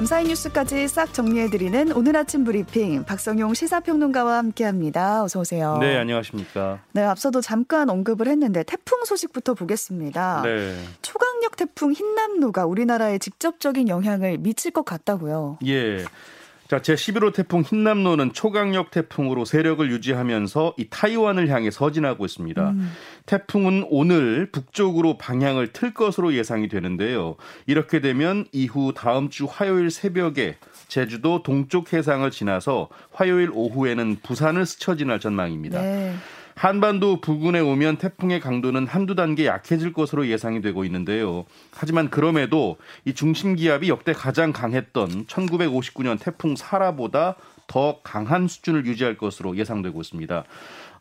밤사이 0.00 0.24
뉴스까지 0.28 0.88
싹 0.88 1.12
정리해드리는 1.12 1.92
오늘 1.92 2.16
아침 2.16 2.42
브리핑 2.42 3.04
박성용 3.04 3.52
시사평론가와 3.52 4.38
함께합니다. 4.38 5.22
어서 5.22 5.40
오세요. 5.40 5.76
네, 5.78 5.98
안녕하십니까. 5.98 6.80
네, 6.92 7.02
앞서도 7.02 7.42
잠깐 7.42 7.90
언급을 7.90 8.26
했는데 8.26 8.62
태풍 8.62 9.04
소식부터 9.04 9.52
보겠습니다. 9.52 10.40
네. 10.42 10.74
초강력 11.02 11.56
태풍 11.56 11.92
흰남노가 11.92 12.64
우리나라에 12.64 13.18
직접적인 13.18 13.88
영향을 13.88 14.38
미칠 14.38 14.70
것 14.70 14.86
같다고요. 14.86 15.58
예. 15.66 16.06
자, 16.70 16.78
제11호 16.78 17.34
태풍 17.34 17.62
흰남노는 17.62 18.32
초강력 18.32 18.92
태풍으로 18.92 19.44
세력을 19.44 19.90
유지하면서 19.90 20.74
이 20.76 20.86
타이완을 20.88 21.48
향해 21.48 21.68
서진하고 21.68 22.24
있습니다. 22.24 22.70
음. 22.70 22.92
태풍은 23.26 23.86
오늘 23.90 24.52
북쪽으로 24.52 25.18
방향을 25.18 25.72
틀 25.72 25.92
것으로 25.92 26.32
예상이 26.32 26.68
되는데요. 26.68 27.34
이렇게 27.66 28.00
되면 28.00 28.46
이후 28.52 28.94
다음 28.94 29.30
주 29.30 29.48
화요일 29.50 29.90
새벽에 29.90 30.58
제주도 30.86 31.42
동쪽 31.42 31.92
해상을 31.92 32.30
지나서 32.30 32.88
화요일 33.10 33.50
오후에는 33.52 34.18
부산을 34.22 34.64
스쳐 34.64 34.94
지날 34.94 35.18
전망입니다. 35.18 35.82
네. 35.82 36.14
한반도 36.60 37.22
부근에 37.22 37.58
오면 37.58 37.96
태풍의 37.96 38.38
강도는 38.38 38.86
한두 38.86 39.14
단계 39.14 39.46
약해질 39.46 39.94
것으로 39.94 40.26
예상이 40.26 40.60
되고 40.60 40.84
있는데요. 40.84 41.46
하지만 41.72 42.10
그럼에도 42.10 42.76
이 43.06 43.14
중심 43.14 43.56
기압이 43.56 43.88
역대 43.88 44.12
가장 44.12 44.52
강했던 44.52 45.24
1959년 45.24 46.20
태풍 46.20 46.56
사라보다 46.56 47.36
더 47.66 48.00
강한 48.02 48.46
수준을 48.46 48.84
유지할 48.84 49.16
것으로 49.16 49.56
예상되고 49.56 49.98
있습니다. 50.02 50.44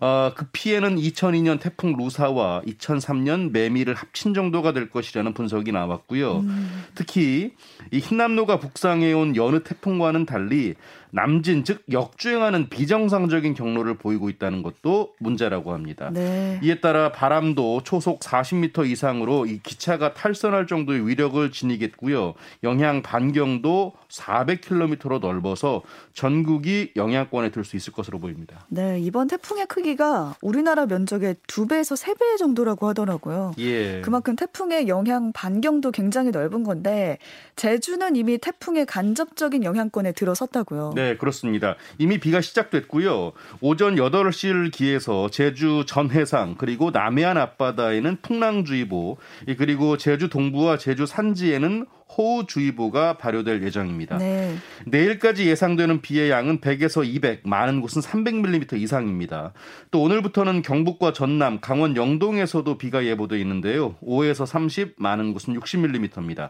어, 0.01 0.31
그 0.33 0.45
피해는 0.53 0.95
2002년 0.95 1.59
태풍 1.59 1.97
루사와 1.97 2.61
2003년 2.65 3.51
매미를 3.51 3.95
합친 3.95 4.33
정도가 4.33 4.71
될 4.71 4.89
것이라는 4.89 5.33
분석이 5.33 5.73
나왔고요. 5.73 6.37
음. 6.37 6.85
특히 6.95 7.53
이 7.91 7.99
흰남노가 7.99 8.59
북상해온 8.59 9.35
여느 9.35 9.61
태풍과는 9.63 10.25
달리 10.25 10.75
남진 11.11 11.63
즉 11.63 11.83
역주행하는 11.91 12.69
비정상적인 12.69 13.53
경로를 13.53 13.95
보이고 13.95 14.29
있다는 14.29 14.61
것도 14.61 15.13
문제라고 15.19 15.73
합니다. 15.73 16.09
네. 16.11 16.59
이에 16.63 16.81
따라 16.81 17.11
바람도 17.11 17.81
초속 17.83 18.19
40m 18.19 18.89
이상으로 18.89 19.45
이 19.45 19.59
기차가 19.63 20.13
탈선할 20.13 20.67
정도의 20.67 21.07
위력을 21.07 21.51
지니겠고요. 21.51 22.33
영향 22.63 23.01
반경도 23.01 23.93
400km로 24.09 25.19
넓어서 25.19 25.81
전국이 26.13 26.91
영향권에 26.95 27.51
들 27.51 27.63
수 27.69 27.75
있을 27.75 27.93
것으로 27.93 28.19
보입니다. 28.19 28.65
네, 28.69 28.99
이번 28.99 29.27
태풍의 29.27 29.67
크기가 29.67 30.35
우리나라 30.41 30.85
면적의 30.85 31.35
두 31.47 31.67
배에서 31.67 31.95
세배 31.95 32.37
정도라고 32.37 32.87
하더라고요. 32.87 33.53
예. 33.59 34.01
그만큼 34.01 34.35
태풍의 34.35 34.87
영향 34.87 35.31
반경도 35.33 35.91
굉장히 35.91 36.31
넓은 36.31 36.63
건데 36.63 37.19
제주는 37.55 38.15
이미 38.15 38.37
태풍의 38.37 38.85
간접적인 38.87 39.63
영향권에 39.63 40.13
들어섰다고요. 40.13 40.93
네, 40.99 41.15
그렇습니다. 41.15 41.77
이미 41.97 42.17
비가 42.19 42.41
시작됐고요. 42.41 43.31
오전 43.61 43.95
8시를 43.95 44.69
기해서 44.69 45.29
제주 45.29 45.85
전 45.87 46.11
해상 46.11 46.55
그리고 46.57 46.91
남해안 46.91 47.37
앞바다에는 47.37 48.17
풍랑주의보 48.21 49.17
그리고 49.57 49.95
제주 49.95 50.27
동부와 50.27 50.77
제주 50.77 51.05
산지에는 51.05 51.85
호우주의보가 52.17 53.17
발효될 53.17 53.63
예정입니다. 53.63 54.17
네. 54.17 54.55
내일까지 54.85 55.47
예상되는 55.47 56.01
비의 56.01 56.31
양은 56.31 56.59
100에서 56.59 57.05
200, 57.05 57.47
많은 57.47 57.81
곳은 57.81 58.01
300mm 58.01 58.73
이상입니다. 58.73 59.53
또 59.91 60.01
오늘부터는 60.01 60.63
경북과 60.63 61.13
전남, 61.13 61.61
강원 61.61 61.95
영동에서도 61.95 62.77
비가 62.77 63.05
예보돼 63.05 63.39
있는데요. 63.39 63.95
5에서 64.03 64.45
30, 64.45 64.95
많은 64.97 65.33
곳은 65.33 65.57
60mm입니다. 65.57 66.49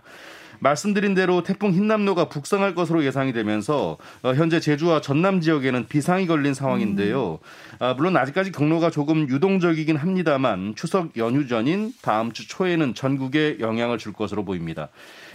말씀드린 0.60 1.14
대로 1.14 1.44
태풍 1.44 1.72
흰남노가 1.72 2.30
북상할 2.30 2.76
것으로 2.76 3.04
예상이 3.04 3.34
되면서 3.34 3.98
어, 4.24 4.34
현재 4.34 4.60
제주와 4.60 5.02
전남 5.02 5.42
지역에는 5.42 5.88
비상이 5.88 6.28
걸린 6.28 6.54
상황인데요. 6.54 7.40
아, 7.80 7.94
물론 7.94 8.18
아직까지 8.18 8.52
경로가 8.52 8.90
조금 8.90 9.28
유동적이긴 9.30 9.96
합니다만 9.96 10.74
추석 10.76 11.18
연휴 11.18 11.48
전인 11.48 11.94
다음 12.02 12.32
주 12.32 12.48
초에는 12.48 12.94
전국에 12.94 13.58
영향을 13.60 13.98
줄 13.98 14.14
것으로 14.14 14.44
보입니다. 14.46 14.90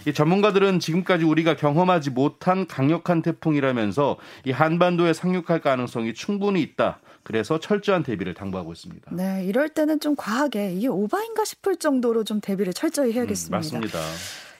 이 0.07 0.13
전문가들은 0.13 0.79
지금까지 0.79 1.25
우리가 1.25 1.55
경험하지 1.55 2.11
못한 2.11 2.67
강력한 2.67 3.23
태풍이라면서 3.23 4.17
이 4.45 4.51
한반도에 4.51 5.13
상륙할 5.13 5.61
가능성이 5.61 6.13
충분히 6.13 6.61
있다. 6.61 6.99
그래서 7.23 7.59
철저한 7.59 8.03
대비를 8.03 8.35
당부하고 8.35 8.71
있습니다. 8.71 9.09
네, 9.15 9.43
이럴 9.45 9.69
때는 9.69 9.99
좀 9.99 10.15
과하게 10.15 10.73
이게 10.73 10.87
오바인가 10.87 11.43
싶을 11.43 11.77
정도로 11.77 12.23
좀 12.23 12.39
대비를 12.39 12.71
철저히 12.71 13.13
해야겠습니다. 13.13 13.57
음, 13.57 13.57
맞습니다. 13.57 13.99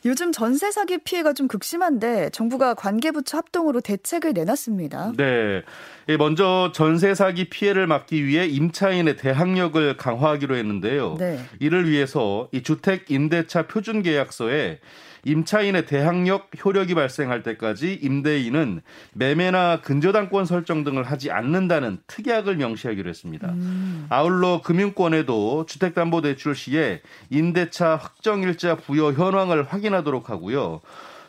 요즘 0.05 0.31
전세 0.31 0.71
사기 0.71 0.99
피해가 0.99 1.33
좀 1.33 1.47
극심한데 1.47 2.29
정부가 2.29 2.75
관계부처 2.75 3.37
합동으로 3.37 3.81
대책을 3.81 4.33
내놨습니다. 4.33 5.13
네. 5.17 5.63
예, 6.07 6.17
먼저 6.17 6.71
전세 6.73 7.15
사기 7.15 7.49
피해를 7.49 7.87
막기 7.87 8.25
위해 8.25 8.45
임차인의 8.45 9.17
대항력을 9.17 9.97
강화하기로 9.97 10.55
했는데요. 10.55 11.15
네. 11.19 11.39
이를 11.59 11.89
위해서 11.89 12.47
이 12.51 12.61
주택 12.61 13.09
임대차 13.09 13.67
표준 13.67 14.03
계약서에 14.03 14.79
임차인의 15.25 15.87
대항력 15.87 16.51
효력이 16.63 16.93
발생할 16.93 17.41
때까지 17.41 17.99
임대인은 18.01 18.81
매매나 19.13 19.81
근저당권 19.81 20.45
설정 20.45 20.83
등을 20.83 21.03
하지 21.03 21.31
않는다는 21.31 21.97
특약을 22.05 22.57
명시하기로 22.57 23.09
했습니다. 23.09 23.49
음. 23.49 24.05
아울러 24.09 24.61
금융권에도 24.61 25.65
주택담보대출 25.65 26.53
시에 26.53 27.01
임대차 27.31 27.95
확정일자 27.95 28.75
부여 28.75 29.11
현황을 29.11 29.63
확인하도록 29.63 30.29
하고요. 30.29 30.81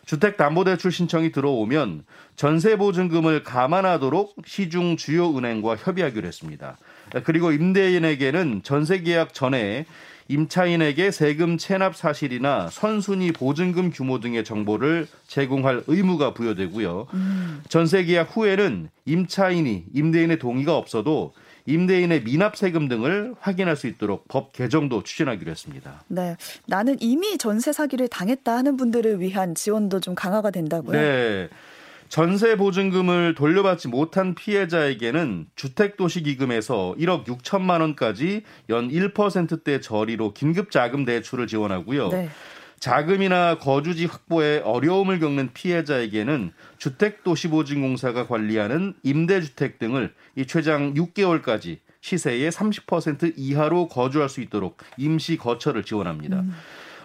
주택담보대출 0.07 0.93
신청이 0.93 1.33
들어오면 1.33 2.05
전세보증금을 2.37 3.43
감안하도록 3.43 4.37
시중 4.47 4.97
주요 4.97 5.37
은행과 5.37 5.77
협의하기로 5.77 6.27
했습니다. 6.27 6.79
그리고 7.25 7.53
임대인에게는 7.53 8.63
전세계약 8.63 9.35
전에 9.35 9.85
임차인에게 10.29 11.11
세금 11.11 11.57
체납 11.57 11.95
사실이나 11.97 12.69
선순위 12.71 13.33
보증금 13.33 13.91
규모 13.91 14.19
등의 14.19 14.45
정보를 14.45 15.07
제공할 15.27 15.85
의무가 15.87 16.35
부여되고요. 16.35 17.07
음. 17.15 17.63
전세 17.69 18.05
계약 18.05 18.37
후에는 18.37 18.89
임차인이 19.05 19.85
임대인의 19.95 20.39
동의가 20.39 20.77
없어도 20.77 21.33
임대인의 21.67 22.23
미납 22.23 22.57
세금 22.57 22.89
등을 22.89 23.35
확인할 23.41 23.77
수 23.77 23.87
있도록 23.87 24.27
법 24.29 24.53
개정도 24.53 25.03
추진하기로 25.03 25.51
했습니다. 25.51 26.03
네. 26.09 26.37
나는 26.67 26.97
이미 27.01 27.37
전세 27.39 27.73
사기를 27.73 28.09
당했다 28.09 28.57
하는 28.57 28.77
분들을 28.77 29.21
위한 29.21 29.55
지원도 29.55 30.01
좀 30.01 30.15
강화가 30.15 30.51
된다고요? 30.51 30.93
네. 30.93 31.49
전세 32.09 32.57
보증금을 32.57 33.35
돌려받지 33.35 33.89
못한 33.89 34.35
피해자에게는 34.37 35.47
주택도시기금에서 35.57 36.95
1억 36.99 37.25
6천만 37.25 37.81
원까지 37.81 38.43
연 38.69 38.89
1%대 38.89 39.81
저리로 39.81 40.33
긴급자금 40.33 41.05
대출을 41.05 41.49
지원하고요. 41.49 42.09
네. 42.11 42.29
자금이나 42.79 43.59
거주지 43.59 44.07
확보에 44.07 44.61
어려움을 44.61 45.19
겪는 45.19 45.51
피해자에게는 45.55 46.53
주택도시보증공사가 46.79 48.27
관리하는 48.27 48.95
임대주택 49.03 49.79
등을 49.79 50.15
이 50.37 50.47
최장 50.47 50.95
6개월까지 50.95 51.79
시세의 52.01 52.51
30% 52.53 53.35
이하로 53.37 53.89
거주할 53.89 54.29
수 54.29 54.41
있도록 54.41 54.77
임시 54.97 55.37
거처를 55.37 55.83
지원합니다. 55.83 56.41
음. 56.41 56.55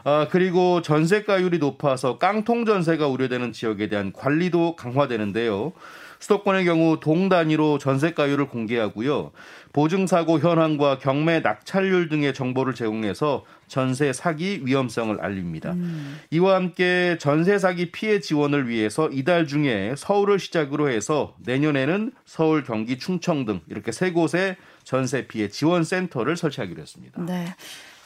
아, 0.03 0.27
그리고 0.29 0.81
전세가율이 0.81 1.59
높아서 1.59 2.17
깡통 2.17 2.65
전세가 2.65 3.07
우려되는 3.07 3.51
지역에 3.51 3.87
대한 3.87 4.11
관리도 4.11 4.75
강화되는데요. 4.75 5.73
수도권의 6.21 6.65
경우 6.65 6.99
동 6.99 7.29
단위로 7.29 7.79
전세가율을 7.79 8.47
공개하고요. 8.47 9.31
보증사고 9.73 10.39
현황과 10.39 10.99
경매 10.99 11.39
낙찰률 11.39 12.09
등의 12.09 12.33
정보를 12.33 12.75
제공해서 12.75 13.43
전세 13.67 14.13
사기 14.13 14.61
위험성을 14.63 15.19
알립니다. 15.19 15.71
음. 15.71 16.19
이와 16.29 16.55
함께 16.55 17.17
전세 17.19 17.57
사기 17.57 17.91
피해 17.91 18.19
지원을 18.19 18.69
위해서 18.69 19.09
이달 19.09 19.47
중에 19.47 19.95
서울을 19.97 20.39
시작으로 20.39 20.89
해서 20.89 21.35
내년에는 21.39 22.11
서울, 22.25 22.63
경기, 22.63 22.99
충청 22.99 23.45
등 23.45 23.61
이렇게 23.67 23.91
세 23.91 24.11
곳에 24.11 24.57
전세 24.83 25.27
피해 25.27 25.47
지원 25.47 25.83
센터를 25.83 26.37
설치하기로 26.37 26.81
했습니다. 26.81 27.21
네. 27.23 27.55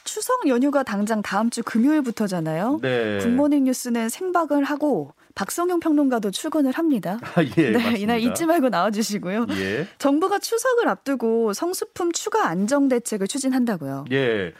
추석 0.04 0.46
연휴가 0.46 0.84
당장 0.84 1.20
다음 1.20 1.50
주 1.50 1.62
금요일부터잖아요. 1.64 2.78
네. 2.80 3.18
굿모닝 3.18 3.64
뉴스는 3.64 4.08
생방을 4.08 4.62
하고 4.62 5.12
박성용 5.36 5.80
평론가도 5.80 6.32
출근을 6.32 6.72
합니다. 6.72 7.18
아, 7.36 7.42
예, 7.42 7.70
네, 7.70 7.72
맞습니다. 7.72 7.98
이날 7.98 8.20
잊지 8.20 8.46
말고 8.46 8.70
나와주시고요. 8.70 9.46
예. 9.50 9.86
정부가 9.98 10.38
추석을 10.40 10.88
앞두고 10.88 11.52
성수품 11.52 12.12
추가 12.12 12.48
안정 12.48 12.88
대책을 12.88 13.28
추진한다고요. 13.28 14.06
예. 14.10 14.52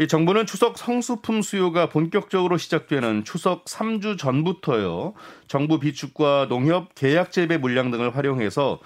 이 0.00 0.08
정부는 0.08 0.46
추석 0.46 0.76
성수품 0.76 1.42
수요가 1.42 1.88
본격적으로 1.88 2.56
시작되는 2.56 3.24
추석 3.24 3.66
3주 3.66 4.18
전부터요. 4.18 5.12
정부 5.46 5.78
비축과 5.78 6.46
농협 6.48 6.94
계약 6.96 7.30
재배 7.30 7.58
물량 7.58 7.92
등을 7.92 8.16
활용해서 8.16 8.80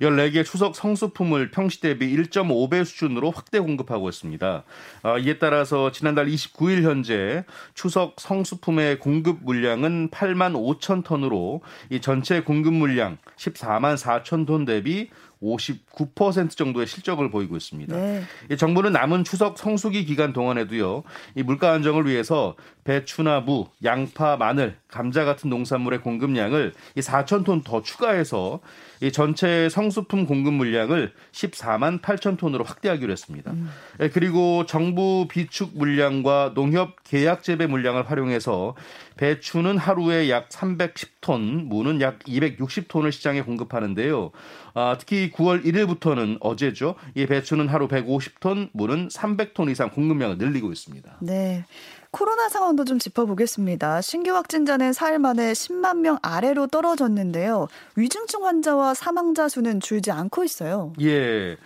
14개 0.00 0.44
추석 0.44 0.76
성수품을 0.76 1.50
평시 1.50 1.80
대비 1.80 2.14
1.5배 2.16 2.84
수준으로 2.84 3.30
확대 3.30 3.58
공급하고 3.58 4.08
있습니다. 4.08 4.64
아, 5.02 5.18
이에 5.18 5.38
따라서 5.38 5.90
지난달 5.90 6.26
29일 6.26 6.82
현재 6.82 7.44
추석 7.74 8.16
성수품의 8.18 8.98
공급 8.98 9.38
물량은 9.42 10.10
8만 10.10 10.54
5천 10.54 11.04
톤으로 11.04 11.62
이 11.90 12.00
전체 12.00 12.40
공급 12.40 12.74
물량 12.74 13.18
14만 13.36 13.96
4천 13.96 14.46
톤 14.46 14.64
대비 14.64 15.10
59% 15.44 16.56
정도의 16.56 16.86
실적을 16.86 17.30
보이고 17.30 17.56
있습니다. 17.56 17.96
네. 17.96 18.22
정부는 18.56 18.92
남은 18.92 19.24
추석 19.24 19.58
성수기 19.58 20.04
기간 20.04 20.32
동안에도요. 20.32 21.02
이 21.34 21.42
물가 21.42 21.72
안정을 21.72 22.06
위해서 22.06 22.54
배추나 22.84 23.40
무, 23.40 23.66
양파, 23.82 24.36
마늘, 24.36 24.76
감자 24.88 25.24
같은 25.24 25.50
농산물의 25.50 26.00
공급량을 26.02 26.74
이 26.96 27.00
4천 27.00 27.44
톤 27.44 27.64
더 27.64 27.82
추가해서 27.82 28.60
이 29.00 29.10
전체 29.10 29.68
성수품 29.68 30.26
공급 30.26 30.54
물량을 30.54 31.12
14만 31.32 32.00
8천 32.00 32.38
톤으로 32.38 32.64
확대하기로 32.64 33.10
했습니다. 33.12 33.52
음. 33.52 33.70
예, 34.00 34.08
그리고 34.08 34.66
정부 34.66 35.26
비축 35.28 35.76
물량과 35.76 36.52
농협 36.54 37.02
계약 37.04 37.42
재배 37.42 37.66
물량을 37.66 38.10
활용해서 38.10 38.74
배추는 39.16 39.78
하루에 39.78 40.28
약 40.30 40.48
310톤, 40.48 41.64
무는 41.66 42.00
약 42.00 42.18
260톤을 42.20 43.12
시장에 43.12 43.42
공급하는데요. 43.42 44.32
아, 44.74 44.96
특히 44.98 45.30
9월 45.30 45.64
1일부터는 45.64 46.38
어제죠. 46.40 46.96
이 47.14 47.26
배추는 47.26 47.68
하루 47.68 47.88
150톤, 47.88 48.70
무는 48.72 49.08
300톤 49.08 49.70
이상 49.70 49.90
공급량을 49.90 50.38
늘리고 50.38 50.72
있습니다. 50.72 51.18
네. 51.20 51.64
코로나 52.10 52.48
상황도 52.48 52.84
좀 52.84 53.00
짚어보겠습니다. 53.00 54.00
신규 54.00 54.34
확진자는 54.34 54.92
4일 54.92 55.18
만에 55.18 55.52
10만 55.52 55.98
명 55.98 56.18
아래로 56.22 56.68
떨어졌는데요. 56.68 57.66
위중증 57.96 58.44
환자와 58.44 58.94
사망자 58.94 59.48
수는 59.48 59.80
줄지 59.80 60.12
않고 60.12 60.44
있어요. 60.44 60.92
예. 61.00 61.56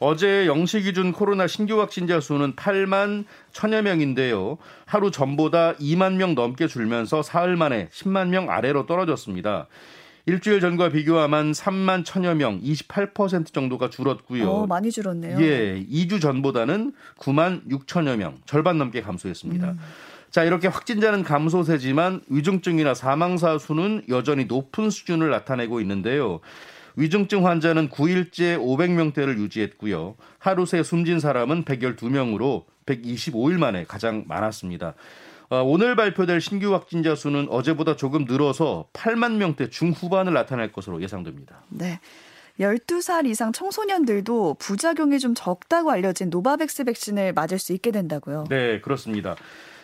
어제 0.00 0.46
0시 0.46 0.84
기준 0.84 1.12
코로나 1.12 1.48
신규 1.48 1.80
확진자 1.80 2.20
수는 2.20 2.54
8만 2.54 3.24
천여 3.52 3.82
명인데요. 3.82 4.58
하루 4.84 5.10
전보다 5.10 5.74
2만 5.74 6.14
명 6.14 6.34
넘게 6.34 6.68
줄면서 6.68 7.22
사흘 7.22 7.56
만에 7.56 7.88
10만 7.88 8.28
명 8.28 8.48
아래로 8.48 8.86
떨어졌습니다. 8.86 9.66
일주일 10.26 10.60
전과 10.60 10.90
비교하면 10.90 11.52
3만 11.52 12.04
천여 12.04 12.34
명, 12.34 12.60
28% 12.60 13.52
정도가 13.52 13.88
줄었고요. 13.88 14.48
어, 14.50 14.66
많이 14.66 14.90
줄었네요. 14.90 15.40
예, 15.40 15.82
2주 15.90 16.20
전보다는 16.20 16.92
9만 17.18 17.66
6천여 17.66 18.16
명, 18.16 18.36
절반 18.44 18.76
넘게 18.76 19.00
감소했습니다. 19.00 19.70
음. 19.70 19.78
자, 20.30 20.44
이렇게 20.44 20.68
확진자는 20.68 21.22
감소세지만 21.22 22.20
위중증이나 22.28 22.92
사망사 22.92 23.56
수는 23.56 24.02
여전히 24.10 24.44
높은 24.44 24.90
수준을 24.90 25.30
나타내고 25.30 25.80
있는데요. 25.80 26.40
위중증 26.98 27.46
환자는 27.46 27.90
9일째 27.90 28.58
500명대를 28.58 29.38
유지했고요. 29.38 30.16
하루 30.38 30.66
새 30.66 30.82
숨진 30.82 31.20
사람은 31.20 31.64
112명으로 31.64 32.64
125일 32.86 33.56
만에 33.56 33.84
가장 33.84 34.24
많았습니다. 34.26 34.94
어, 35.48 35.62
오늘 35.62 35.94
발표될 35.94 36.40
신규 36.40 36.74
확진자 36.74 37.14
수는 37.14 37.46
어제보다 37.50 37.94
조금 37.94 38.24
늘어서 38.24 38.88
8만 38.92 39.36
명대 39.36 39.70
중후반을 39.70 40.32
나타낼 40.32 40.72
것으로 40.72 41.00
예상됩니다. 41.00 41.62
네. 41.68 42.00
12살 42.58 43.26
이상 43.26 43.52
청소년들도 43.52 44.56
부작용이 44.58 45.20
좀 45.20 45.34
적다고 45.36 45.92
알려진 45.92 46.28
노바백스 46.28 46.82
백신을 46.82 47.32
맞을 47.32 47.60
수 47.60 47.72
있게 47.72 47.92
된다고요. 47.92 48.46
네, 48.50 48.80
그렇습니다. 48.80 49.36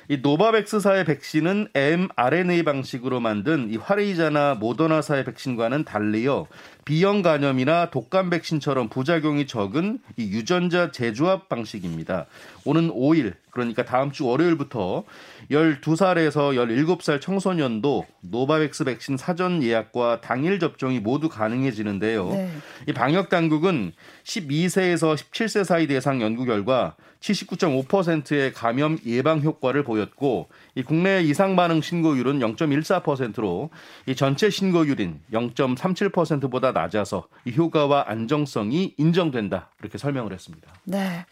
이 0.09 0.19
노바백스사의 0.19 1.05
백신은 1.05 1.69
mRNA 1.75 2.63
방식으로 2.65 3.21
만든 3.21 3.71
이 3.71 3.77
화이자나 3.77 4.55
모더나사의 4.55 5.25
백신과는 5.25 5.85
달리요. 5.85 6.47
B형 6.85 7.23
간염이나 7.23 7.91
독감 7.91 8.31
백신처럼 8.31 8.89
부작용이 8.89 9.47
적은 9.47 9.99
이 10.17 10.25
유전자 10.31 10.91
재조합 10.91 11.49
방식입니다. 11.49 12.27
오는 12.65 12.91
5일 12.91 13.35
그러니까 13.55 13.85
다음 13.85 14.11
주 14.11 14.27
월요일부터 14.27 15.05
12살에서 15.51 16.57
17살 16.57 17.21
청소년도 17.21 18.05
노바백스 18.21 18.85
백신 18.85 19.17
사전 19.17 19.63
예약과 19.63 20.21
당일 20.21 20.59
접종이 20.59 20.99
모두 20.99 21.29
가능해지는데요. 21.29 22.31
네. 22.31 22.51
이 22.89 22.93
방역 22.93 23.29
당국은 23.29 23.93
12세에서 24.25 25.15
17세 25.15 25.65
사이 25.65 25.87
대상 25.87 26.21
연구 26.21 26.45
결과 26.45 26.97
79.5%의 27.21 28.53
감염 28.53 28.99
예방 29.07 29.41
효과를 29.41 29.83
보였고 29.83 30.49
이 30.75 30.83
국내 30.83 31.23
이상 31.23 31.57
반응 31.57 31.81
신고율은 31.81 32.41
0.14%로 32.41 33.71
이 34.07 34.15
전체 34.15 34.51
신고율인 34.51 35.21
0.37%보다 35.33 36.73
낮아서 36.75 37.29
이 37.47 37.55
효과와 37.57 38.05
안정성이 38.09 38.95
인정된다. 38.99 39.71
이렇게 39.81 39.97
설명을 39.97 40.33
했습니다. 40.33 40.71
네. 40.85 41.25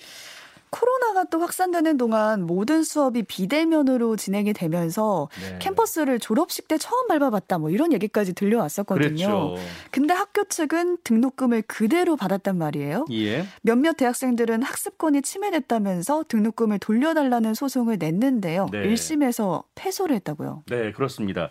코로나가 0.72 1.24
또 1.24 1.38
확산되는 1.38 1.98
동안 1.98 2.46
모든 2.46 2.82
수업이 2.82 3.24
비대면으로 3.24 4.16
진행이 4.16 4.54
되면서 4.54 5.28
네. 5.42 5.58
캠퍼스를 5.58 6.18
졸업식 6.18 6.66
때 6.66 6.78
처음 6.78 7.08
밟아봤다 7.08 7.58
뭐 7.58 7.68
이런 7.68 7.92
얘기까지 7.92 8.32
들려왔었거든요. 8.32 9.06
그랬죠. 9.06 9.54
근데 9.90 10.14
학교 10.14 10.44
측은 10.44 10.96
등록금을 11.04 11.62
그대로 11.66 12.16
받았단 12.16 12.56
말이에요. 12.56 13.04
예. 13.12 13.44
몇몇 13.60 13.98
대학생들은 13.98 14.62
학습권이 14.62 15.20
침해됐다면서 15.20 16.24
등록금을 16.28 16.78
돌려달라는 16.78 17.52
소송을 17.52 17.98
냈는데요. 17.98 18.68
네. 18.72 18.88
1심에서 18.88 19.64
패소를 19.74 20.16
했다고요. 20.16 20.62
네, 20.70 20.92
그렇습니다. 20.92 21.50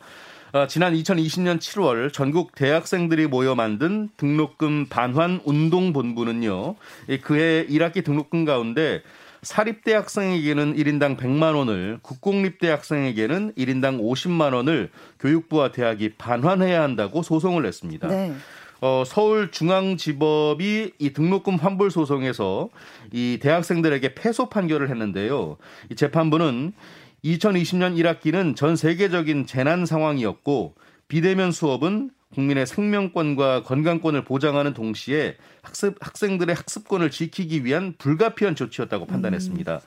어, 0.53 0.67
지난 0.67 0.93
2020년 0.93 1.59
7월 1.59 2.11
전국 2.11 2.55
대학생들이 2.55 3.27
모여 3.27 3.55
만든 3.55 4.09
등록금 4.17 4.87
반환 4.89 5.39
운동 5.45 5.93
본부는요. 5.93 6.75
그해 7.21 7.65
1학기 7.67 8.03
등록금 8.03 8.43
가운데 8.43 9.01
사립대 9.43 9.93
학생에게는 9.93 10.75
1인당 10.75 11.15
100만 11.15 11.55
원을, 11.55 11.99
국공립대 12.01 12.69
학생에게는 12.69 13.53
1인당 13.53 14.01
50만 14.01 14.53
원을 14.53 14.89
교육부와 15.21 15.71
대학이 15.71 16.15
반환해야 16.17 16.83
한다고 16.83 17.23
소송을 17.23 17.63
냈습니다. 17.63 18.09
네. 18.09 18.33
어, 18.81 19.03
서울중앙지법이 19.05 20.91
이 20.97 21.13
등록금 21.13 21.55
환불 21.57 21.91
소송에서 21.91 22.69
이 23.13 23.39
대학생들에게 23.41 24.15
패소 24.15 24.49
판결을 24.49 24.89
했는데요. 24.89 25.57
이 25.91 25.95
재판부는 25.95 26.73
2020년 27.23 27.95
1학기는 27.97 28.55
전 28.55 28.75
세계적인 28.75 29.45
재난 29.45 29.85
상황이었고 29.85 30.75
비대면 31.07 31.51
수업은 31.51 32.11
국민의 32.33 32.65
생명권과 32.65 33.63
건강권을 33.63 34.23
보장하는 34.23 34.73
동시에 34.73 35.35
학습, 35.61 35.97
학생들의 35.99 36.55
학습권을 36.55 37.11
지키기 37.11 37.65
위한 37.65 37.93
불가피한 37.97 38.55
조치였다고 38.55 39.05
판단했습니다. 39.05 39.75
음. 39.75 39.79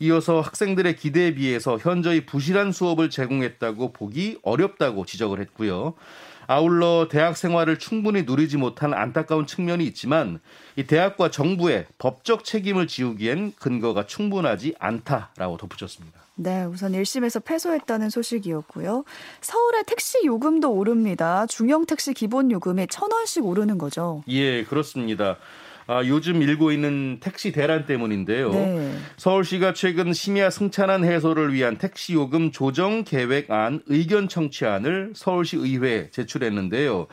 이어서 0.00 0.40
학생들의 0.40 0.94
기대에 0.94 1.34
비해서 1.34 1.76
현저히 1.76 2.24
부실한 2.24 2.70
수업을 2.70 3.10
제공했다고 3.10 3.92
보기 3.92 4.38
어렵다고 4.42 5.04
지적을 5.04 5.40
했고요. 5.40 5.94
아울러 6.46 7.08
대학 7.10 7.36
생활을 7.36 7.80
충분히 7.80 8.22
누리지 8.22 8.56
못한 8.56 8.94
안타까운 8.94 9.46
측면이 9.46 9.84
있지만 9.86 10.38
이 10.76 10.84
대학과 10.84 11.30
정부의 11.30 11.86
법적 11.98 12.44
책임을 12.44 12.86
지우기엔 12.86 13.54
근거가 13.58 14.06
충분하지 14.06 14.76
않다라고 14.78 15.56
덧붙였습니다. 15.58 16.27
네, 16.40 16.64
우선 16.64 16.92
1심에서 16.92 17.44
패소했다는 17.44 18.10
소식이었고요. 18.10 19.04
서울의 19.40 19.82
택시 19.86 20.18
요금도 20.24 20.72
오릅니다. 20.72 21.46
중형 21.46 21.84
택시 21.84 22.14
기본 22.14 22.52
요금이 22.52 22.86
천 22.88 23.10
원씩 23.10 23.44
오르는 23.44 23.76
거죠. 23.76 24.22
예, 24.28 24.62
그렇습니다. 24.62 25.36
아, 25.90 26.04
요즘 26.04 26.42
일고 26.42 26.70
있는 26.70 27.16
택시 27.18 27.50
대란 27.50 27.86
때문인데요. 27.86 28.50
네. 28.50 28.94
서울시가 29.16 29.72
최근 29.72 30.12
심야 30.12 30.50
승차난 30.50 31.02
해소를 31.02 31.54
위한 31.54 31.78
택시 31.78 32.12
요금 32.12 32.52
조정 32.52 33.04
계획안 33.04 33.80
의견 33.86 34.28
청취안을 34.28 35.14
서울시 35.16 35.56
의회에 35.56 36.10
제출했는데요. 36.10 37.06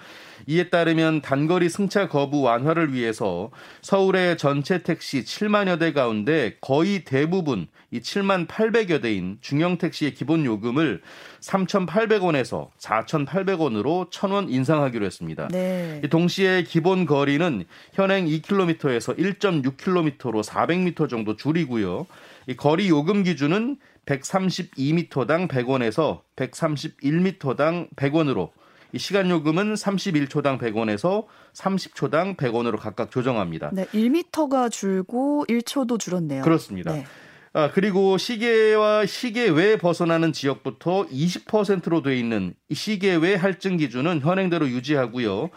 이에 0.48 0.70
따르면 0.70 1.22
단거리 1.22 1.70
승차 1.70 2.10
거부 2.10 2.42
완화를 2.42 2.94
위해서 2.94 3.50
서울의 3.82 4.38
전체 4.38 4.84
택시 4.84 5.24
7만여 5.24 5.80
대 5.80 5.94
가운데 5.94 6.58
거의 6.60 7.06
대부분 7.06 7.68
이 7.92 8.02
7만 8.02 8.46
800여 8.46 9.02
대인 9.02 9.38
중형 9.40 9.78
택시의 9.78 10.14
기본 10.14 10.44
요금을 10.44 11.02
3,800원에서 11.46 12.70
4,800원으로 12.80 14.10
1,000원 14.10 14.50
인상하기로 14.50 15.06
했습니다. 15.06 15.48
네. 15.50 16.02
동시에 16.10 16.64
기본 16.64 17.06
거리는 17.06 17.66
현행 17.94 18.26
2km에서 18.26 19.18
1.6km로 19.18 20.44
400m 20.44 21.10
정도 21.10 21.36
줄이고요. 21.36 22.08
이 22.48 22.56
거리 22.56 22.90
요금 22.90 23.24
기준은 23.24 23.78
132m당 24.06 25.48
100원에서 25.48 26.22
131m당 26.36 27.90
100원으로 27.96 28.50
이 28.92 29.00
시간 29.00 29.30
요금은 29.30 29.74
31초당 29.74 30.60
100원에서 30.60 31.26
30초당 31.54 32.38
100원으로 32.38 32.78
각각 32.78 33.12
조정합니다. 33.12 33.72
네, 33.74 33.86
1m가 33.86 34.72
줄고 34.72 35.46
1초도 35.50 36.00
줄었네요. 36.00 36.44
그렇습니다. 36.44 36.94
네. 36.94 37.06
아, 37.56 37.72
그리고 37.72 38.18
시계와 38.18 39.06
시계 39.06 39.48
외 39.48 39.78
벗어나는 39.78 40.34
지역부터 40.34 41.06
20%로 41.06 42.02
돼 42.02 42.20
있는 42.20 42.54
시계 42.74 43.16
외 43.16 43.36
할증 43.36 43.78
기준은 43.78 44.20
현행대로 44.20 44.68
유지하고요. 44.68 45.52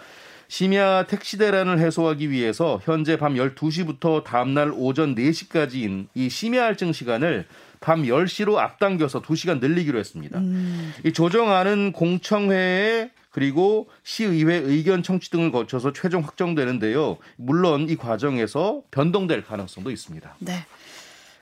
심야 0.46 1.06
택시 1.06 1.38
대란을 1.38 1.80
해소하기 1.80 2.30
위해서 2.30 2.80
현재 2.84 3.16
밤 3.18 3.34
12시부터 3.34 4.22
다음날 4.22 4.72
오전 4.76 5.16
4시까지인 5.16 6.06
이 6.14 6.30
심야 6.30 6.62
할증 6.62 6.92
시간을 6.92 7.46
밤 7.80 8.04
10시로 8.04 8.58
앞당겨서 8.58 9.20
2시간 9.20 9.58
늘리기로 9.58 9.98
했습니다. 9.98 10.38
음. 10.38 10.92
이 11.04 11.12
조정안은 11.12 11.90
공청회에 11.94 13.10
그리고 13.30 13.88
시의회 14.04 14.54
의견 14.54 15.02
청취 15.02 15.30
등을 15.30 15.50
거쳐서 15.50 15.92
최종 15.92 16.22
확정되는데요. 16.22 17.18
물론 17.36 17.88
이 17.88 17.96
과정에서 17.96 18.82
변동될 18.92 19.42
가능성도 19.42 19.90
있습니다. 19.90 20.36
네. 20.38 20.64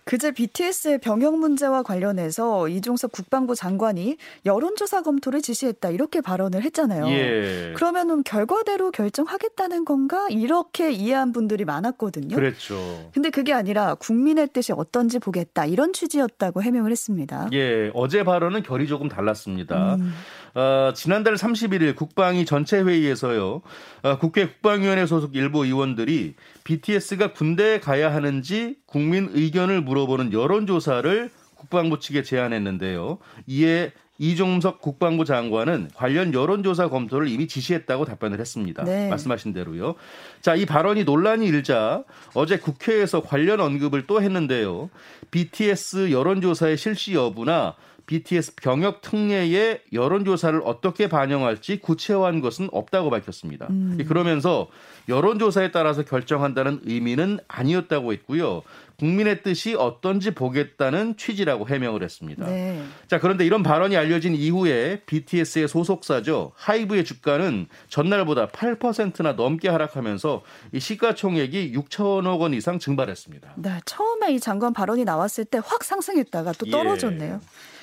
그제 0.06 0.30
BTS의 0.30 0.98
병역 0.98 1.36
문제와 1.36 1.82
관련해서 1.82 2.68
이종석 2.68 3.10
국방부 3.10 3.56
장관이 3.56 4.18
여론조사 4.46 5.02
검토를 5.02 5.42
지시했다 5.42 5.90
이렇게 5.90 6.20
발언을 6.20 6.62
했잖아요. 6.62 7.08
예. 7.08 7.72
그러면은 7.75 8.22
결과대로 8.22 8.92
결정하겠다는 8.92 9.84
건가 9.84 10.28
이렇게 10.30 10.92
이해한 10.92 11.32
분들이 11.32 11.64
많았거든요. 11.64 12.36
그렇죠. 12.36 13.10
근데 13.14 13.30
그게 13.30 13.52
아니라 13.52 13.96
국민의 13.96 14.50
뜻이 14.52 14.72
어떤지 14.72 15.18
보겠다 15.18 15.66
이런 15.66 15.92
취지였다고 15.92 16.62
해명을 16.62 16.92
했습니다. 16.92 17.48
예, 17.52 17.90
어제 17.92 18.22
발언은 18.22 18.62
결이 18.62 18.86
조금 18.86 19.08
달랐습니다. 19.08 19.96
음. 19.96 20.14
어, 20.56 20.92
지난달 20.94 21.34
31일 21.34 21.94
국방위 21.94 22.46
전체 22.46 22.80
회의에서요. 22.80 23.60
어, 24.02 24.18
국회 24.18 24.46
국방위원회 24.46 25.04
소속 25.04 25.36
일부 25.36 25.66
의원들이 25.66 26.34
BTS가 26.64 27.34
군대에 27.34 27.78
가야 27.78 28.14
하는지 28.14 28.76
국민 28.86 29.28
의견을 29.34 29.82
물어보는 29.82 30.32
여론조사를 30.32 31.30
국방부 31.54 31.98
측에 31.98 32.22
제안했는데요. 32.22 33.18
이에 33.46 33.92
이종석 34.18 34.80
국방부 34.80 35.26
장관은 35.26 35.90
관련 35.94 36.32
여론조사 36.32 36.88
검토를 36.88 37.28
이미 37.28 37.46
지시했다고 37.46 38.06
답변을 38.06 38.40
했습니다. 38.40 38.82
네. 38.84 39.10
말씀하신 39.10 39.52
대로요. 39.52 39.94
자, 40.40 40.54
이 40.54 40.64
발언이 40.64 41.04
논란이 41.04 41.46
일자 41.46 42.02
어제 42.32 42.58
국회에서 42.58 43.20
관련 43.20 43.60
언급을 43.60 44.06
또 44.06 44.22
했는데요. 44.22 44.88
BTS 45.30 46.12
여론조사의 46.12 46.78
실시 46.78 47.12
여부나 47.12 47.75
BTS 48.06 48.54
병역 48.56 49.02
특례의 49.02 49.82
여론조사를 49.92 50.60
어떻게 50.64 51.08
반영할지 51.08 51.78
구체화한 51.80 52.40
것은 52.40 52.68
없다고 52.72 53.10
밝혔습니다. 53.10 53.66
음. 53.70 53.98
그러면서 54.06 54.68
여론조사에 55.08 55.72
따라서 55.72 56.02
결정한다는 56.04 56.80
의미는 56.84 57.38
아니었다고 57.48 58.12
했고요. 58.12 58.62
국민의 58.98 59.42
뜻이 59.42 59.75
어떤지 59.75 60.30
보겠다는 60.30 61.16
취지라고 61.18 61.68
해명을 61.68 62.02
했습니다. 62.02 62.46
네. 62.46 62.82
자, 63.08 63.20
그런데 63.20 63.44
이런 63.44 63.62
발언이 63.62 63.94
알려진 63.94 64.34
이후에 64.34 65.02
BTS의 65.04 65.68
소속사죠. 65.68 66.52
하이브의 66.54 67.04
주가는 67.04 67.66
전날보다 67.90 68.48
8%나 68.48 69.32
넘게 69.32 69.68
하락하면서 69.68 70.42
이 70.72 70.80
시가총액이 70.80 71.72
6천억 71.75 72.40
원 72.40 72.54
이상 72.54 72.78
증발했습니다. 72.78 73.54
네, 73.56 73.80
처음에 73.84 74.32
이 74.32 74.40
장관 74.40 74.72
발언이 74.72 75.04
나왔을 75.04 75.44
때 75.44 75.58
확 75.66 75.84
상승했다가 75.84 76.52
또 76.52 76.66
예. 76.66 76.70
떨어졌네요. 76.70 77.34
예. 77.42 77.75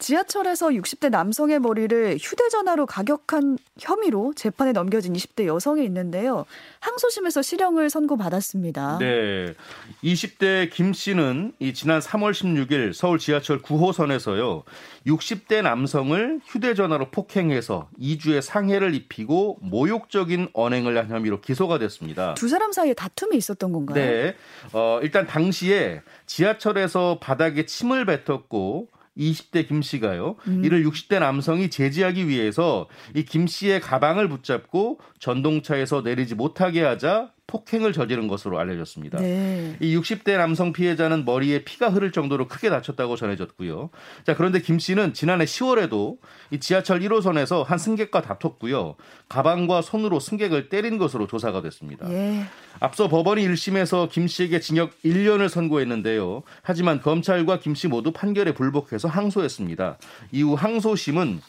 지하철에서 0.00 0.68
60대 0.68 1.10
남성의 1.10 1.60
머리를 1.60 2.16
휴대전화로 2.20 2.86
가격한 2.86 3.58
혐의로 3.78 4.32
재판에 4.34 4.72
넘겨진 4.72 5.12
20대 5.12 5.46
여성이 5.46 5.84
있는데요. 5.84 6.46
항소심에서 6.80 7.42
실형을 7.42 7.90
선고받았습니다. 7.90 8.98
네. 8.98 9.54
20대 10.02 10.70
김 10.72 10.92
씨는 10.92 11.52
이 11.58 11.74
지난 11.74 12.00
3월 12.00 12.32
16일 12.32 12.94
서울 12.94 13.18
지하철 13.18 13.60
9호선에서요. 13.60 14.64
60대 15.06 15.62
남성을 15.62 16.40
휴대전화로 16.46 17.10
폭행해서 17.10 17.88
2주의 18.00 18.40
상해를 18.40 18.94
입히고 18.94 19.58
모욕적인 19.60 20.48
언행을 20.54 20.96
한 20.96 21.10
혐의로 21.10 21.40
기소가 21.40 21.78
됐습니다. 21.78 22.34
두 22.34 22.48
사람 22.48 22.72
사이에 22.72 22.94
다툼이 22.94 23.36
있었던 23.36 23.70
건가요? 23.70 23.94
네. 23.94 24.34
어, 24.72 24.98
일단 25.02 25.26
당시에 25.26 26.00
지하철에서 26.26 27.18
바닥에 27.20 27.66
침을 27.66 28.06
뱉었고 28.06 28.88
20대 29.20 29.68
김 29.68 29.82
씨가요. 29.82 30.36
음. 30.48 30.64
이를 30.64 30.84
60대 30.84 31.18
남성이 31.20 31.68
제지하기 31.70 32.26
위해서 32.28 32.88
이 33.14 33.22
김 33.24 33.46
씨의 33.46 33.80
가방을 33.80 34.28
붙잡고 34.28 34.98
전동차에서 35.18 36.00
내리지 36.02 36.34
못하게 36.34 36.82
하자 36.82 37.30
폭행을 37.50 37.92
저지른 37.92 38.28
것으로 38.28 38.60
알려졌습니다. 38.60 39.18
네. 39.18 39.76
이 39.80 39.96
60대 39.96 40.36
남성 40.36 40.72
피해자는 40.72 41.24
머리에 41.24 41.64
피가 41.64 41.88
흐를 41.88 42.12
정도로 42.12 42.46
크게 42.46 42.70
다쳤다고 42.70 43.16
전해졌고요. 43.16 43.90
자, 44.24 44.36
그런데 44.36 44.60
김 44.60 44.78
씨는 44.78 45.14
지난해 45.14 45.46
10월에도 45.46 46.18
이 46.52 46.60
지하철 46.60 47.00
1호선에서 47.00 47.64
한 47.64 47.76
승객과 47.76 48.22
다퉜고요. 48.22 48.94
가방과 49.28 49.82
손으로 49.82 50.20
승객을 50.20 50.68
때린 50.68 50.96
것으로 50.96 51.26
조사가 51.26 51.60
됐습니다. 51.62 52.08
예. 52.12 52.44
앞서 52.78 53.08
법원이 53.08 53.46
1심에서 53.48 54.08
김 54.10 54.28
씨에게 54.28 54.60
징역 54.60 54.92
1년을 55.04 55.48
선고했는데요. 55.48 56.44
하지만 56.62 57.00
검찰과 57.00 57.58
김 57.58 57.74
씨 57.74 57.88
모두 57.88 58.12
판결에 58.12 58.52
불복해서 58.52 59.08
항소했습니다. 59.08 59.96
이후 60.32 60.54
항소심은 60.54 61.40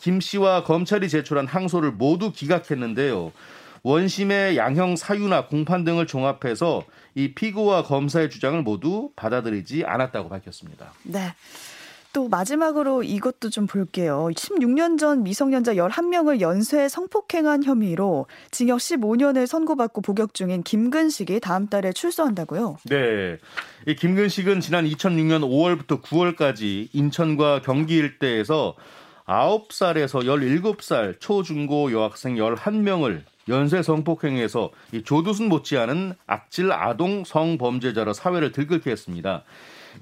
김 0.00 0.20
씨와 0.20 0.64
검찰이 0.64 1.08
제출한 1.08 1.46
항소를 1.46 1.92
모두 1.92 2.32
기각했는데요. 2.32 3.32
원심의 3.86 4.56
양형 4.56 4.96
사유나 4.96 5.46
공판 5.46 5.84
등을 5.84 6.08
종합해서 6.08 6.82
이 7.14 7.34
피고와 7.34 7.84
검사의 7.84 8.30
주장을 8.30 8.60
모두 8.62 9.10
받아들이지 9.14 9.84
않았다고 9.84 10.28
밝혔습니다. 10.28 10.92
네. 11.04 11.32
또 12.12 12.28
마지막으로 12.28 13.04
이것도 13.04 13.50
좀 13.50 13.68
볼게요. 13.68 14.28
16년 14.34 14.98
전 14.98 15.22
미성년자 15.22 15.74
11명을 15.74 16.40
연쇄 16.40 16.88
성폭행한 16.88 17.62
혐의로 17.62 18.26
징역 18.50 18.78
15년을 18.78 19.46
선고받고 19.46 20.00
복역 20.00 20.34
중인 20.34 20.64
김근식이 20.64 21.38
다음 21.38 21.68
달에 21.68 21.92
출소한다고요? 21.92 22.78
네. 22.86 23.38
이 23.86 23.94
김근식은 23.94 24.60
지난 24.62 24.84
2006년 24.84 25.42
5월부터 25.42 26.02
9월까지 26.02 26.88
인천과 26.92 27.62
경기 27.62 27.94
일대에서 27.98 28.74
9살에서 29.26 30.24
17살 30.24 31.20
초중고 31.20 31.92
여학생 31.92 32.34
11명을 32.34 33.22
연쇄 33.48 33.82
성폭행에서 33.82 34.70
이 34.92 35.02
조두순 35.02 35.48
못지않은 35.48 36.14
악질 36.26 36.72
아동 36.72 37.24
성범죄자로 37.24 38.12
사회를 38.12 38.52
들끓게 38.52 38.90
했습니다. 38.90 39.44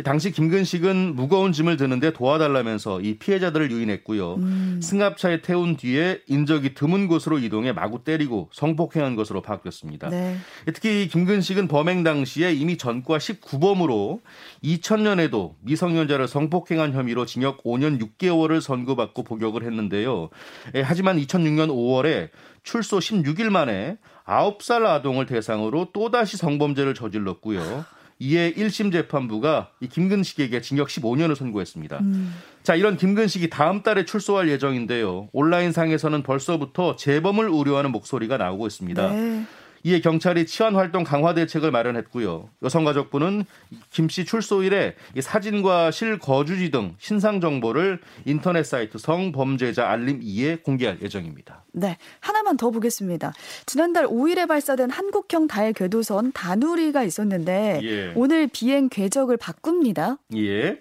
당시 0.02 0.32
김근식은 0.32 1.14
무거운 1.14 1.52
짐을 1.52 1.76
드는데 1.76 2.12
도와달라면서 2.12 3.00
이 3.02 3.18
피해자들을 3.18 3.70
유인했고요. 3.70 4.34
음. 4.34 4.80
승합차에 4.82 5.42
태운 5.42 5.76
뒤에 5.76 6.20
인적이 6.26 6.74
드문 6.74 7.06
곳으로 7.06 7.38
이동해 7.38 7.72
마구 7.72 8.02
때리고 8.02 8.50
성폭행한 8.52 9.14
것으로 9.14 9.42
파악됐습니다. 9.42 10.08
네. 10.08 10.36
특히 10.66 11.08
김근식은 11.08 11.68
범행 11.68 12.02
당시에 12.02 12.52
이미 12.52 12.76
전과 12.76 13.18
19범으로 13.18 14.20
2000년에도 14.64 15.54
미성년자를 15.60 16.26
성폭행한 16.26 16.92
혐의로 16.92 17.26
징역 17.26 17.62
5년 17.62 18.00
6개월을 18.00 18.60
선고받고 18.60 19.22
복역을 19.22 19.62
했는데요. 19.62 20.30
예, 20.74 20.82
하지만 20.82 21.18
2006년 21.18 21.68
5월에 21.68 22.30
출소 22.62 22.98
16일 22.98 23.50
만에 23.50 23.98
9살 24.26 24.86
아동을 24.86 25.26
대상으로 25.26 25.88
또다시 25.92 26.36
성범죄를 26.36 26.94
저질렀고요. 26.94 27.84
이에 28.18 28.52
1심 28.52 28.92
재판부가 28.92 29.70
이 29.80 29.88
김근식에게 29.88 30.60
징역 30.60 30.88
15년을 30.88 31.34
선고했습니다. 31.34 31.98
음. 31.98 32.34
자, 32.62 32.74
이런 32.74 32.96
김근식이 32.96 33.50
다음 33.50 33.82
달에 33.82 34.04
출소할 34.04 34.48
예정인데요. 34.48 35.28
온라인상에서는 35.32 36.22
벌써부터 36.22 36.96
재범을 36.96 37.48
우려하는 37.48 37.92
목소리가 37.92 38.36
나오고 38.36 38.66
있습니다. 38.66 39.10
네. 39.12 39.44
이에 39.86 40.00
경찰이 40.00 40.46
치안 40.46 40.74
활동 40.76 41.04
강화 41.04 41.34
대책을 41.34 41.70
마련했고요. 41.70 42.48
여성가족부는 42.62 43.44
김 43.90 44.08
씨 44.08 44.24
출소일에 44.24 44.94
사진과 45.20 45.90
실거주지 45.90 46.70
등 46.70 46.94
신상 46.98 47.40
정보를 47.40 48.00
인터넷 48.24 48.64
사이트 48.64 48.96
성범죄자 48.96 49.88
알림 49.88 50.20
2에 50.20 50.62
공개할 50.62 50.98
예정입니다. 51.02 51.64
네, 51.72 51.98
하나만 52.20 52.56
더 52.56 52.70
보겠습니다. 52.70 53.32
지난달 53.66 54.06
5일에 54.06 54.46
발사된 54.48 54.90
한국형 54.90 55.48
달 55.48 55.72
궤도선 55.72 56.32
다누리가 56.32 57.02
있었는데 57.02 57.80
예. 57.82 58.12
오늘 58.14 58.46
비행 58.46 58.88
궤적을 58.88 59.36
바꿉니다. 59.36 60.16
예. 60.36 60.80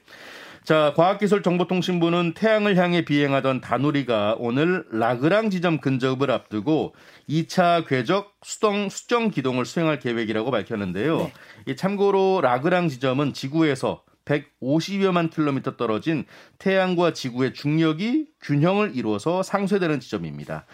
자, 0.64 0.94
과학기술정보통신부는 0.96 2.36
태양을 2.36 2.78
향해 2.78 3.04
비행하던 3.04 3.60
다누리가 3.60 4.38
오늘 4.40 4.86
라그랑 4.92 5.50
지점 5.50 5.80
근접을 5.80 6.32
앞두고 6.32 6.96
2차 7.28 7.86
궤적 7.86 8.34
수동 8.44 8.88
수정 8.88 9.30
기동을 9.30 9.66
수행할 9.66 10.00
계획이라고 10.00 10.52
밝혔는데요. 10.52 11.18
네. 11.18 11.34
이 11.68 11.76
참고로 11.76 12.40
라그랑 12.42 12.88
지점은 12.88 13.34
지구에서 13.34 14.04
150여만 14.24 15.32
킬로미터 15.32 15.76
떨어진 15.76 16.24
태양과 16.60 17.12
지구의 17.12 17.54
중력이 17.54 18.28
균형을 18.42 18.96
이루어서 18.96 19.44
상쇄되는 19.44 20.00
지점입니다. 20.00 20.66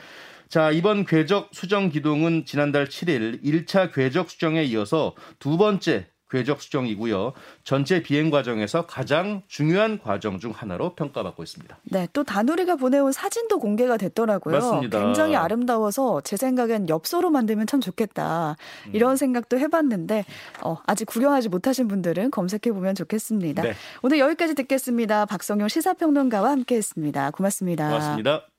자, 0.50 0.70
이번 0.70 1.04
궤적 1.06 1.50
수정 1.52 1.90
기동은 1.90 2.46
지난달 2.46 2.88
7일 2.88 3.44
1차 3.44 3.92
궤적 3.92 4.30
수정에 4.30 4.64
이어서 4.66 5.16
두 5.40 5.58
번째 5.58 6.08
궤적 6.30 6.62
수정이고요. 6.62 7.34
전체 7.64 8.02
비행 8.02 8.30
과정에서 8.30 8.86
가장 8.86 9.42
중요한 9.48 10.00
과정 10.00 10.40
중 10.40 10.52
하나로 10.52 10.96
평가받고 10.96 11.44
있습니다. 11.44 11.78
네, 11.84 12.08
또 12.14 12.24
다누리가 12.24 12.76
보내온 12.76 13.12
사진도 13.12 13.60
공개가 13.60 13.98
됐더라고요. 13.98 14.56
맞습니다. 14.56 15.04
굉장히 15.04 15.36
아름다워서 15.36 16.22
제 16.22 16.38
생각엔 16.38 16.90
엽서로 16.90 17.30
만들면 17.30 17.68
참 17.68 17.82
좋겠다. 17.82 18.56
이런 18.94 19.12
음. 19.12 19.16
생각도 19.16 19.58
해봤는데 19.58 20.26
어, 20.64 20.78
아직 20.86 21.06
구경하지 21.06 21.50
못하신 21.50 21.88
분들은 21.88 22.32
검색해 22.32 22.72
보면 22.74 22.96
좋겠습니다. 22.96 23.64
네. 23.64 23.74
오늘 24.02 24.20
여기까지 24.20 24.56
듣겠습니다. 24.56 25.26
박성용 25.26 25.68
시사평론가와 25.68 26.52
함께했습니다. 26.52 27.32
고맙습니다. 27.32 27.88
고맙습니다. 27.88 28.59